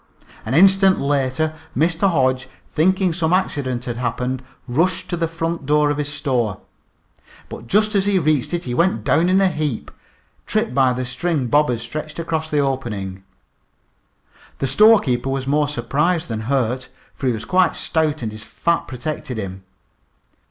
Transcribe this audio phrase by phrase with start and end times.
[0.47, 2.09] An instant later Mr.
[2.09, 6.59] Hodge, thinking some accident had happened, rushed to the front door of his store.
[7.49, 9.91] But just as he reached it he went down in a heap,
[10.47, 13.21] tripped by the string Bob had stretched across the opening.
[14.57, 18.87] The storekeeper was more surprised than hurt, for he was quite stout and his fat
[18.87, 19.61] protected him.